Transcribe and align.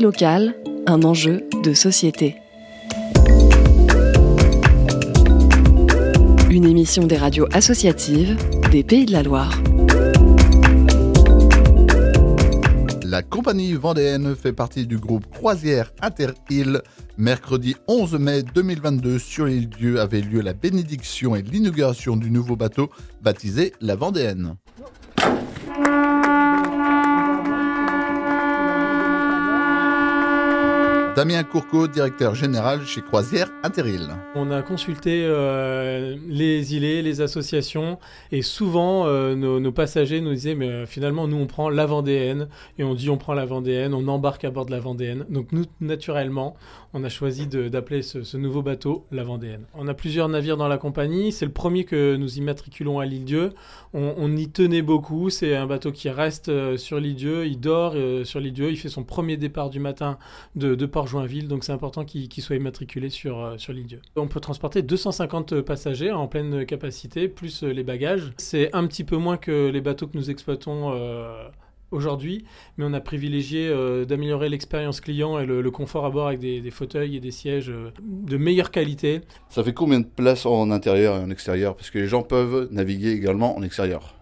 Locale, 0.00 0.54
un 0.86 1.02
enjeu 1.02 1.42
de 1.64 1.74
société. 1.74 2.36
Une 6.50 6.64
émission 6.64 7.06
des 7.06 7.16
radios 7.16 7.48
associatives 7.52 8.36
des 8.70 8.84
Pays 8.84 9.06
de 9.06 9.12
la 9.12 9.24
Loire. 9.24 9.60
La 13.04 13.22
compagnie 13.22 13.74
vendéenne 13.74 14.36
fait 14.36 14.52
partie 14.52 14.86
du 14.86 14.98
groupe 14.98 15.26
Croisière 15.28 15.92
Inter-Île. 16.00 16.80
Mercredi 17.18 17.74
11 17.88 18.14
mai 18.14 18.42
2022, 18.42 19.18
sur 19.18 19.46
l'île 19.46 19.68
Dieu 19.68 20.00
avait 20.00 20.20
lieu 20.20 20.40
la 20.42 20.54
bénédiction 20.54 21.34
et 21.34 21.42
l'inauguration 21.42 22.16
du 22.16 22.30
nouveau 22.30 22.54
bateau 22.54 22.88
baptisé 23.20 23.72
la 23.80 23.96
Vendéenne. 23.96 24.56
Damien 31.22 31.44
Courcot, 31.44 31.86
directeur 31.86 32.34
général 32.34 32.84
chez 32.84 33.00
Croisière 33.00 33.48
Interil. 33.62 34.08
On 34.34 34.50
a 34.50 34.60
consulté 34.60 35.22
euh, 35.24 36.16
les 36.26 36.74
îlets, 36.74 37.00
les 37.00 37.20
associations, 37.20 38.00
et 38.32 38.42
souvent 38.42 39.06
euh, 39.06 39.36
nos, 39.36 39.70
passagers 39.70 40.20
nous 40.20 40.32
disaient 40.32 40.56
mais 40.56 40.68
euh, 40.68 40.84
finalement 40.84 41.28
nous 41.28 41.36
on 41.36 41.46
prend 41.46 41.68
la 41.68 41.86
Vendéenne 41.86 42.48
et 42.76 42.82
on 42.82 42.94
dit 42.94 43.08
on 43.08 43.18
prend 43.18 43.34
la 43.34 43.44
Vendéenne, 43.44 43.94
on 43.94 44.08
embarque 44.08 44.42
à 44.42 44.50
bord 44.50 44.66
de 44.66 44.72
la 44.72 44.80
Vendéenne. 44.80 45.24
Donc 45.30 45.52
nous 45.52 45.64
naturellement 45.80 46.56
on 46.92 47.04
a 47.04 47.08
choisi 47.08 47.46
d'appeler 47.46 48.02
ce, 48.02 48.36
nouveau 48.36 48.62
bateau 48.62 49.06
la 49.12 49.22
Vendéenne. 49.22 49.64
On 49.74 49.86
a 49.86 49.94
plusieurs 49.94 50.28
navires 50.28 50.56
dans 50.56 50.68
la 50.68 50.76
compagnie, 50.76 51.30
c'est 51.30 51.46
le 51.46 51.52
premier 51.52 51.84
que 51.84 52.16
nous 52.16 52.36
immatriculons 52.36 52.98
à 52.98 53.06
l'île 53.06 53.24
Dieu. 53.24 53.52
On, 53.94 54.34
y 54.36 54.48
tenait 54.48 54.82
beaucoup, 54.82 55.30
c'est 55.30 55.54
un 55.54 55.66
bateau 55.66 55.92
qui 55.92 56.08
reste 56.10 56.50
sur 56.76 56.98
l'île 56.98 57.14
Dieu, 57.14 57.46
il 57.46 57.60
dort 57.60 57.94
sur 58.24 58.40
l'île 58.40 58.52
Dieu, 58.52 58.70
il 58.70 58.76
fait 58.76 58.88
son 58.88 59.04
premier 59.04 59.36
départ 59.36 59.70
du 59.70 59.80
matin 59.80 60.18
de, 60.54 60.74
de 60.74 60.86
Port 60.86 61.11
Joinville, 61.12 61.46
donc 61.46 61.62
c'est 61.62 61.72
important 61.72 62.06
qu'il 62.06 62.42
soit 62.42 62.56
immatriculé 62.56 63.10
sur, 63.10 63.38
euh, 63.38 63.58
sur 63.58 63.74
l'île 63.74 63.86
Dieu. 63.86 64.00
On 64.16 64.28
peut 64.28 64.40
transporter 64.40 64.80
250 64.80 65.60
passagers 65.60 66.10
en 66.10 66.26
pleine 66.26 66.64
capacité, 66.64 67.28
plus 67.28 67.62
euh, 67.62 67.68
les 67.68 67.82
bagages. 67.82 68.32
C'est 68.38 68.74
un 68.74 68.86
petit 68.86 69.04
peu 69.04 69.16
moins 69.18 69.36
que 69.36 69.68
les 69.68 69.82
bateaux 69.82 70.06
que 70.06 70.16
nous 70.16 70.30
exploitons 70.30 70.92
euh, 70.94 71.46
aujourd'hui, 71.90 72.46
mais 72.78 72.86
on 72.86 72.94
a 72.94 73.00
privilégié 73.00 73.70
d'améliorer 74.06 74.48
l'expérience 74.48 75.02
client 75.02 75.38
et 75.38 75.44
le, 75.44 75.70
confort 75.70 76.06
à 76.06 76.10
bord 76.10 76.28
avec 76.28 76.40
des, 76.40 76.70
fauteuils 76.70 77.16
et 77.16 77.20
des 77.20 77.30
sièges 77.30 77.70
de 78.02 78.36
meilleure 78.38 78.70
qualité. 78.70 79.20
Ça 79.50 79.62
fait 79.62 79.74
combien 79.74 80.00
de 80.00 80.06
places 80.06 80.46
en 80.46 80.70
intérieur 80.70 81.16
et 81.16 81.20
en 81.20 81.30
extérieur? 81.30 81.76
Parce 81.76 81.90
que 81.90 81.98
les 81.98 82.06
gens 82.06 82.22
peuvent 82.22 82.68
naviguer 82.70 83.10
également 83.10 83.54
en 83.54 83.62
extérieur. 83.62 84.14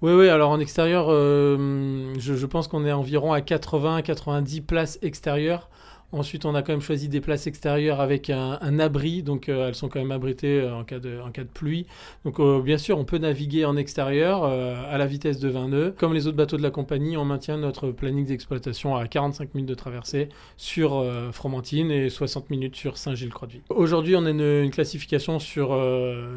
Oui, 0.00 0.12
oui, 0.12 0.28
alors 0.28 0.50
en 0.50 0.60
extérieur, 0.60 1.10
je, 1.10 2.16
je, 2.18 2.46
pense 2.46 2.68
qu'on 2.68 2.84
est 2.84 2.92
environ 2.92 3.32
à 3.32 3.40
80-90 3.40 4.62
places 4.62 5.00
extérieures. 5.02 5.68
Ensuite, 6.12 6.44
on 6.44 6.54
a 6.54 6.60
quand 6.62 6.72
même 6.72 6.82
choisi 6.82 7.08
des 7.08 7.22
places 7.22 7.46
extérieures 7.46 8.00
avec 8.00 8.28
un, 8.28 8.78
abri, 8.78 9.22
donc 9.22 9.48
euh, 9.48 9.68
elles 9.68 9.74
sont 9.74 9.88
quand 9.88 9.98
même 9.98 10.12
abritées 10.12 10.60
euh, 10.60 10.74
en, 10.74 10.84
cas 10.84 10.98
de, 10.98 11.48
pluie. 11.54 11.86
Donc 12.26 12.38
euh, 12.38 12.60
bien 12.60 12.76
sûr, 12.76 12.98
on 12.98 13.04
peut 13.04 13.16
naviguer 13.16 13.64
en 13.64 13.76
extérieur 13.76 14.44
à 14.44 14.98
la 14.98 15.06
vitesse 15.06 15.38
de 15.38 15.48
20 15.48 15.68
nœuds. 15.68 15.94
Comme 15.96 16.12
les 16.12 16.26
autres 16.26 16.36
bateaux 16.36 16.58
de 16.58 16.62
la 16.62 16.70
compagnie, 16.70 17.16
on 17.16 17.24
maintient 17.24 17.56
notre 17.56 17.90
planning 17.90 18.26
d'exploitation 18.26 18.94
à 18.94 19.06
45 19.06 19.54
minutes 19.54 19.70
de 19.70 19.74
traversée 19.74 20.28
sur 20.56 21.04
Fromentine 21.32 21.90
et 21.90 22.10
60 22.10 22.50
minutes 22.50 22.76
sur 22.76 22.98
Saint-Gilles-Croix-de-Vie. 22.98 23.62
Aujourd'hui, 23.70 24.14
on 24.16 24.26
a 24.26 24.30
une, 24.30 24.70
classification 24.70 25.38
sur, 25.38 25.78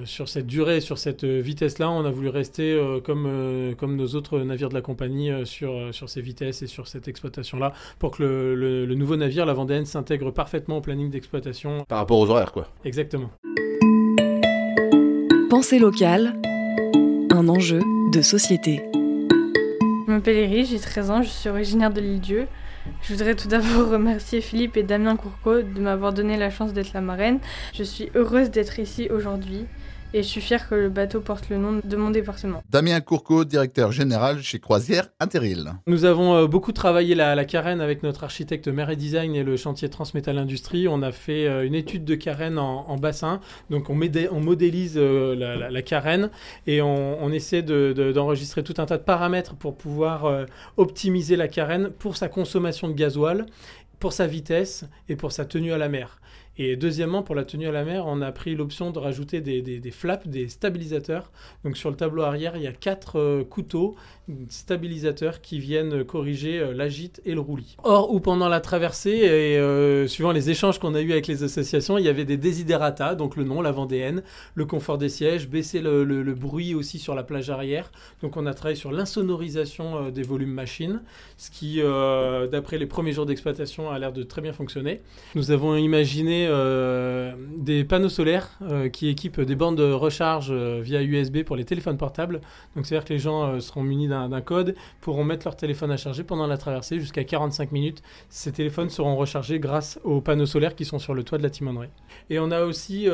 cette 0.06 0.48
durée, 0.48 0.80
sur 0.80 0.98
cette 0.98 1.26
vitesse-là. 1.26 1.90
On 1.90 2.06
a 2.06 2.12
voulu 2.12 2.30
rester 2.30 2.80
comme, 3.04 3.76
nos 3.96 4.08
autres 4.16 4.40
navires 4.40 4.70
de 4.70 4.74
la 4.74 4.82
compagnie 4.82 5.32
sur, 5.46 5.92
ces 6.08 6.22
vitesses 6.22 6.62
et 6.62 6.68
sur 6.68 6.88
cette 6.88 7.08
exploitation-là 7.08 7.74
pour 8.00 8.12
que 8.12 8.24
le, 8.24 8.96
nouveau 8.96 9.16
navire, 9.16 9.46
s'intègre 9.86 10.32
parfaitement 10.32 10.78
au 10.78 10.82
planning 10.82 11.10
d'exploitation. 11.10 11.86
Par 11.88 12.00
rapport 12.00 12.20
aux 12.20 12.30
horaires, 12.30 12.52
quoi. 12.52 12.68
Exactement. 12.84 13.30
Pensée 15.50 15.80
locale, 15.80 16.34
un 17.32 17.48
enjeu 17.48 17.82
de 18.12 18.22
société. 18.22 18.82
Je 18.94 20.12
m'appelle 20.12 20.38
Erie, 20.38 20.66
j'ai 20.66 20.80
13 20.80 21.12
ans, 21.12 21.22
je 21.22 21.30
suis 21.30 21.50
originaire 21.50 21.92
de 21.92 22.02
l'île 22.02 22.20
Dieu. 22.20 22.48
Je 23.02 23.14
voudrais 23.14 23.36
tout 23.36 23.48
d'abord 23.48 23.90
remercier 23.92 24.42
Philippe 24.42 24.78
et 24.78 24.84
Damien 24.84 25.16
Courcot 25.16 25.62
de 25.62 25.80
m'avoir 25.80 26.14
donné 26.14 26.38
la 26.38 26.50
chance 26.50 26.74
d'être 26.74 26.94
la 26.94 27.02
marraine. 27.02 27.40
Je 27.74 27.84
suis 27.84 28.10
heureuse 28.16 28.52
d'être 28.52 28.80
ici 28.80 29.08
aujourd'hui 29.10 29.66
et 30.16 30.24
je 30.24 30.28
suis 30.30 30.40
fier 30.40 30.70
que 30.70 30.76
le 30.76 30.88
bateau 30.88 31.20
porte 31.20 31.50
le 31.50 31.58
nom 31.58 31.82
de 31.84 31.98
mon 31.98 32.10
département. 32.10 32.64
Damien 32.70 33.02
Courcot, 33.02 33.44
directeur 33.44 33.92
général 33.92 34.42
chez 34.42 34.60
Croisière 34.60 35.10
Interil. 35.20 35.74
Nous 35.88 36.06
avons 36.06 36.36
euh, 36.36 36.48
beaucoup 36.48 36.72
travaillé 36.72 37.16
la, 37.16 37.44
carène 37.44 37.82
avec 37.82 38.02
notre 38.02 38.24
architecte 38.24 38.70
Mer 38.70 38.90
et 38.90 38.96
Design 38.96 39.36
et 39.36 39.44
le 39.44 39.58
chantier 39.58 39.90
Transmétal 39.90 40.38
Industrie. 40.38 40.88
On 40.88 41.02
a 41.02 41.12
fait 41.12 41.48
euh, 41.48 41.66
une 41.66 41.76
étude 41.76 42.06
de 42.06 42.16
carène 42.16 42.58
en, 42.58 42.96
bassin. 42.96 43.42
Donc 43.70 43.90
on, 43.90 44.00
on 44.32 44.40
modélise 44.40 44.94
euh, 44.96 45.36
la, 45.70 45.82
carène 45.82 46.30
et 46.66 46.82
on, 46.82 47.30
essaie 47.34 47.62
d'enregistrer 47.62 48.64
tout 48.64 48.76
un 48.78 48.86
tas 48.86 48.98
de 48.98 49.04
paramètres 49.04 49.56
pour 49.56 49.76
pouvoir 49.76 50.46
optimiser 50.78 51.36
la 51.36 51.50
carène 51.50 51.90
pour 51.90 52.16
sa 52.16 52.30
consommation 52.30 52.88
de 52.88 52.94
gasoil 52.94 53.46
pour 54.00 54.14
sa 54.14 54.28
vitesse 54.28 54.86
et 55.10 55.16
pour 55.16 55.32
sa 55.32 55.46
tenue 55.46 55.74
à 55.74 55.78
la 55.78 55.90
mer. 55.90 56.20
Et 56.58 56.78
deuxièmement, 56.78 57.22
pour 57.22 57.36
la 57.36 57.44
tenue 57.44 57.68
à 57.68 57.72
la 57.72 57.84
mer, 57.84 58.06
on 58.08 58.22
a 58.22 58.32
pris 58.32 58.56
l'option 58.56 58.92
de 58.92 59.00
rajouter 59.00 59.42
des, 59.42 59.92
flaps, 59.92 60.28
des 60.28 60.48
stabilisateurs. 60.48 61.32
Donc 61.64 61.76
sur 61.76 61.90
le 61.90 61.98
tableau 61.98 62.24
arrière, 62.24 62.56
il 62.56 62.64
y 62.64 62.68
a 62.68 62.72
quatre 62.72 63.20
euh, 63.20 63.44
couteaux 63.44 63.96
stabilisateurs 64.50 65.42
qui 65.42 65.60
viennent 65.60 66.04
corriger 66.04 66.60
euh, 66.60 66.74
l'agite 66.74 67.22
et 67.26 67.34
le 67.34 67.42
roulis. 67.42 67.76
Or, 67.84 68.12
ou 68.12 68.20
pendant 68.22 68.48
la 68.48 68.62
traversée, 68.62 69.12
et 69.12 69.60
euh, 69.60 70.08
suivant 70.08 70.32
les 70.32 70.50
échanges 70.50 70.80
qu'on 70.80 70.96
a 70.96 71.02
eus 71.02 71.12
avec 71.12 71.28
les 71.28 71.44
associations, 71.44 71.98
il 71.98 72.06
y 72.06 72.10
avait 72.10 72.26
des 72.26 72.38
desiderata, 72.38 73.16
donc 73.16 73.36
le 73.36 73.44
nom, 73.44 73.62
la 73.62 73.72
Vendéenne, 73.72 74.24
le 74.56 74.66
confort 74.66 74.98
des 74.98 75.10
sièges, 75.10 75.50
baisser 75.50 75.82
le, 75.82 76.06
bruit 76.36 76.74
aussi 76.74 77.00
sur 77.00 77.16
la 77.16 77.24
plage 77.24 77.50
arrière. 77.50 77.92
Donc 78.22 78.38
on 78.38 78.46
a 78.46 78.54
travaillé 78.54 78.76
sur 78.76 78.92
l'insonorisation 78.92 80.10
des 80.10 80.24
volumes 80.24 80.52
machines, 80.52 81.02
ce 81.38 81.50
qui, 81.50 81.82
d'après 82.52 82.78
les 82.78 82.86
premiers 82.86 83.14
jours 83.14 83.26
d'exploitation, 83.26 83.90
a 83.90 84.00
l'air 84.00 84.12
de 84.12 84.24
très 84.24 84.42
bien 84.42 84.54
fonctionner. 84.54 85.02
Nous 85.34 85.52
avons 85.52 85.76
imaginé 85.76 86.45
euh, 86.48 87.34
des 87.58 87.84
panneaux 87.84 88.10
solaires 88.10 88.50
euh, 88.62 88.90
qui 88.90 89.08
équipent 89.08 89.42
des 89.42 89.56
bandes 89.56 89.78
de 89.78 89.92
recharge 89.92 90.48
euh, 90.52 90.80
via 90.82 91.02
USB 91.02 91.44
pour 91.44 91.56
les 91.56 91.66
téléphones 91.66 91.98
portables. 91.98 92.42
Donc 92.76 92.86
c'est-à-dire 92.86 93.06
que 93.06 93.14
les 93.14 93.20
gens 93.20 93.60
seront 93.60 93.84
munis 93.84 94.08
d'un 94.08 94.42
code, 94.42 94.76
pourront 95.02 95.24
mettre 95.24 95.46
leur 95.46 95.56
téléphone 95.56 95.92
à 95.92 95.98
charger 95.98 96.24
pendant 96.24 96.48
la 96.48 96.58
traversée 96.58 97.00
jusqu'à 97.00 97.24
45 97.24 97.72
minutes. 97.72 98.02
Ces 98.30 98.52
téléphones 98.52 98.90
seront 98.90 99.16
rechargés 99.16 99.60
grâce 99.60 100.00
aux 100.04 100.22
panneaux 100.22 100.46
solaires 100.46 100.76
qui 100.76 100.86
sont 100.86 101.00
sur 101.00 101.14
le 101.14 101.24
toit 101.24 101.38
de 101.38 101.44
la 101.44 101.50
timonerie. 101.50 101.90
Et 102.30 102.40
on 102.40 102.52
a 102.52 102.64
aussi 102.64 103.08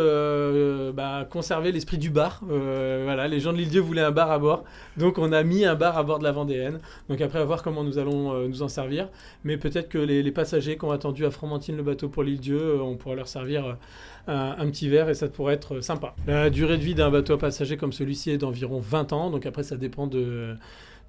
bah, 0.94 1.28
conservé 1.30 1.72
l'esprit 1.72 1.98
du 1.98 2.10
bar. 2.10 2.42
voilà, 2.44 3.28
les 3.28 3.40
gens 3.40 3.54
de 3.54 3.58
l'île-dieu 3.58 3.82
voulaient 3.82 4.02
un 4.02 4.12
bar 4.12 4.32
à 4.32 4.40
bord, 4.40 4.64
donc 4.98 5.18
on 5.18 5.32
a 5.32 5.44
mis 5.44 5.66
un 5.66 5.76
bar 5.76 5.98
à 5.98 6.04
bord 6.04 6.20
de 6.20 6.24
la 6.24 6.32
Vendéenne. 6.32 6.80
Donc 7.10 7.22
après, 7.22 7.40
à 7.40 7.46
voir 7.46 7.64
comment 7.64 7.84
nous 7.84 7.98
allons 7.98 8.48
nous 8.48 8.64
en 8.64 8.68
servir. 8.68 9.10
Mais 9.44 9.58
peut-être 9.58 9.90
que 9.90 9.98
les, 9.98 10.24
les 10.24 10.32
passagers 10.32 10.78
qui 10.78 10.86
ont 10.86 10.92
attendu 10.92 11.26
à 11.26 11.32
Fromentine 11.32 11.78
le 11.78 11.84
bateau 11.84 12.10
pour 12.10 12.24
l'île-dieu, 12.24 12.82
on 12.82 12.96
pourra 12.96 13.16
leur 13.16 13.21
servir 13.28 13.66
euh, 13.66 14.54
un, 14.58 14.66
petit 14.68 14.90
verre 14.90 15.10
et 15.10 15.14
ça 15.14 15.28
pourrait 15.28 15.56
être 15.56 15.82
sympa. 15.82 16.16
La 16.28 16.50
durée 16.50 16.78
de 16.78 16.84
vie 16.84 16.96
d'un 16.96 17.10
bateau 17.10 17.34
à 17.34 17.40
passagers 17.40 17.78
comme 17.78 17.94
celui-ci 17.94 18.32
est 18.32 18.38
d'environ 18.38 18.80
20 18.80 19.14
ans, 19.14 19.30
donc 19.30 19.46
après 19.46 19.64
ça 19.64 19.78
dépend 19.78 20.08
de 20.08 20.56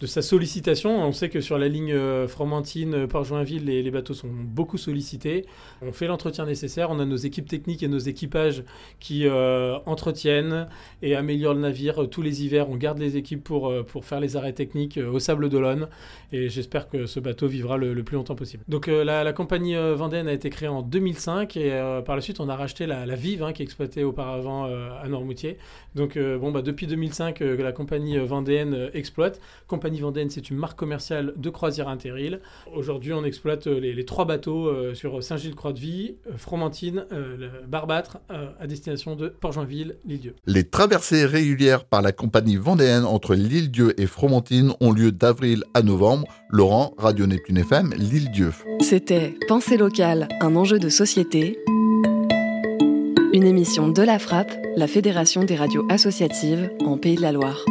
de 0.02 0.06
sa 0.08 0.20
sollicitation. 0.20 1.00
On 1.06 1.12
sait 1.12 1.28
que 1.28 1.40
sur 1.40 1.58
la 1.58 1.68
ligne 1.68 1.92
euh, 1.92 2.26
Fromentine, 2.26 2.94
euh, 2.94 3.06
Port-Joinville, 3.06 3.64
les, 3.64 3.90
bateaux 3.92 4.14
sont 4.14 4.28
beaucoup 4.28 4.76
sollicités. 4.76 5.46
On 5.80 5.92
fait 5.92 6.08
l'entretien 6.08 6.44
nécessaire. 6.44 6.90
On 6.90 6.98
a 6.98 7.04
nos 7.04 7.16
équipes 7.16 7.48
techniques 7.48 7.84
et 7.84 7.88
nos 7.88 8.00
équipages 8.00 8.64
qui 8.98 9.28
euh, 9.28 9.78
entretiennent 9.86 10.66
et 11.02 11.14
améliorent 11.14 11.54
le 11.54 11.60
navire 11.60 12.08
tous 12.10 12.20
les 12.20 12.44
hivers. 12.44 12.68
On 12.68 12.76
garde 12.76 12.98
les 12.98 13.16
équipes 13.16 13.44
pour, 13.44 13.72
pour 13.84 14.04
faire 14.04 14.18
les 14.18 14.36
arrêts 14.36 14.52
techniques 14.52 14.98
au 14.98 15.20
Sable 15.20 15.48
d'Olonne. 15.48 15.86
Et 16.32 16.48
j'espère 16.48 16.88
que 16.88 17.06
ce 17.06 17.20
bateau 17.20 17.46
vivra 17.46 17.76
le, 17.76 18.02
plus 18.02 18.16
longtemps 18.16 18.34
possible. 18.34 18.64
Donc 18.66 18.88
la, 18.88 19.32
compagnie 19.32 19.76
Vendéenne 19.76 20.26
a 20.26 20.32
été 20.32 20.50
créée 20.50 20.68
en 20.68 20.82
2005 20.82 21.56
et 21.56 21.70
par 22.04 22.16
la 22.16 22.22
suite 22.22 22.40
on 22.40 22.48
a 22.48 22.56
racheté 22.56 22.86
la, 22.86 23.04
Vive 23.14 23.42
hein, 23.42 23.52
qui 23.52 23.62
exploitait 23.62 24.02
auparavant 24.02 24.64
à 24.64 25.06
Noirmoutier. 25.08 25.58
Donc 25.94 26.18
bon, 26.18 26.50
bah, 26.50 26.62
depuis 26.62 26.86
2005 26.86 27.36
que 27.36 27.44
la 27.44 27.72
compagnie 27.72 28.18
Vendéenne 28.18 28.90
exploite. 28.94 29.40
Vendéenne, 30.00 30.30
c'est 30.30 30.50
une 30.50 30.56
marque 30.56 30.78
commerciale 30.78 31.32
de 31.36 31.50
croisière 31.50 31.88
Interil. 31.88 32.40
Aujourd'hui, 32.74 33.12
on 33.12 33.24
exploite 33.24 33.66
euh, 33.66 33.80
les, 33.80 34.04
trois 34.04 34.24
bateaux 34.24 34.68
euh, 34.68 34.94
sur 34.94 35.22
Saint-Gilles-Croix-de-Vie, 35.22 36.16
euh, 36.26 36.36
Fromentine, 36.36 37.04
Barbâtre, 37.68 38.18
à 38.28 38.66
destination 38.66 39.16
de 39.16 39.28
Port-Joinville, 39.28 39.96
l'île-Dieu. 40.06 40.34
Les 40.46 40.64
traversées 40.64 41.26
régulières 41.26 41.84
par 41.84 42.02
la 42.02 42.12
compagnie 42.12 42.56
vendéenne 42.56 43.04
entre 43.04 43.34
l'île-Dieu 43.34 44.00
et 44.00 44.06
Fromentine 44.06 44.72
ont 44.80 44.92
lieu 44.92 45.12
d'avril 45.12 45.64
à 45.74 45.82
novembre. 45.82 46.26
Laurent, 46.50 46.94
Radio 46.98 47.26
Neptune 47.26 47.58
FM, 47.58 47.94
l'île-Dieu. 47.96 48.52
C'était 48.80 49.34
Pensée 49.48 49.76
locale, 49.76 50.28
un 50.40 50.56
enjeu 50.56 50.78
de 50.78 50.88
société. 50.88 51.58
Une 53.32 53.44
émission 53.44 53.88
de 53.88 54.02
la 54.02 54.18
Frappe, 54.18 54.52
la 54.76 54.86
Fédération 54.86 55.44
des 55.44 55.56
radios 55.56 55.86
associatives 55.88 56.70
en 56.84 56.98
Pays 56.98 57.16
de 57.16 57.22
la 57.22 57.32
Loire. 57.32 57.64